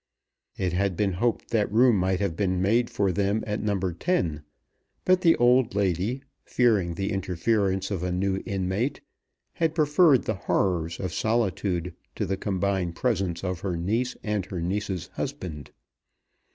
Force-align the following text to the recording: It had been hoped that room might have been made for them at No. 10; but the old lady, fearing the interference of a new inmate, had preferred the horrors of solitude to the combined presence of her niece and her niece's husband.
It 0.57 0.73
had 0.73 0.97
been 0.97 1.11
hoped 1.13 1.51
that 1.51 1.71
room 1.71 1.95
might 1.95 2.19
have 2.21 2.35
been 2.35 2.59
made 2.59 2.89
for 2.89 3.11
them 3.11 3.43
at 3.45 3.61
No. 3.61 3.79
10; 3.79 4.41
but 5.05 5.21
the 5.21 5.35
old 5.35 5.75
lady, 5.75 6.23
fearing 6.43 6.95
the 6.95 7.11
interference 7.11 7.91
of 7.91 8.01
a 8.01 8.11
new 8.11 8.41
inmate, 8.47 9.01
had 9.53 9.75
preferred 9.75 10.23
the 10.23 10.33
horrors 10.33 10.99
of 10.99 11.13
solitude 11.13 11.93
to 12.15 12.25
the 12.25 12.35
combined 12.35 12.95
presence 12.95 13.43
of 13.43 13.59
her 13.59 13.77
niece 13.77 14.15
and 14.23 14.47
her 14.47 14.59
niece's 14.59 15.09
husband. 15.13 15.69